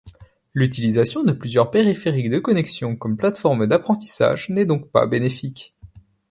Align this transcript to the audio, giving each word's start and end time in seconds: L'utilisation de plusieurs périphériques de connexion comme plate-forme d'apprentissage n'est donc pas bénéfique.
L'utilisation 0.55 1.23
de 1.23 1.31
plusieurs 1.31 1.69
périphériques 1.69 2.31
de 2.31 2.39
connexion 2.39 2.95
comme 2.95 3.17
plate-forme 3.17 3.67
d'apprentissage 3.67 4.49
n'est 4.49 4.65
donc 4.65 4.89
pas 4.89 5.05
bénéfique. 5.05 5.75